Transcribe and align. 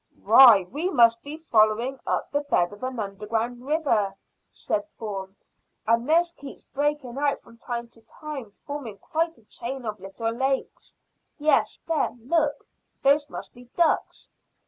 "Why, 0.23 0.63
we 0.71 0.89
must 0.89 1.21
be 1.21 1.37
following 1.37 1.99
up 2.07 2.31
the 2.31 2.41
bed 2.41 2.73
of 2.73 2.81
an 2.81 2.97
underground 2.99 3.63
river," 3.67 4.15
said 4.49 4.87
Bourne, 4.97 5.35
"and 5.85 6.09
this 6.09 6.33
keeps 6.33 6.63
breaking 6.65 7.19
out 7.19 7.39
from 7.41 7.59
time 7.59 7.87
to 7.89 8.01
time, 8.01 8.51
forming 8.65 8.97
quite 8.97 9.37
a 9.37 9.43
chain 9.45 9.85
of 9.85 9.99
little 9.99 10.33
lakes. 10.35 10.95
Yes, 11.37 11.77
there, 11.87 12.17
look; 12.19 12.65
those 13.03 13.29
must 13.29 13.53
be 13.53 13.65
ducks." 13.75 14.31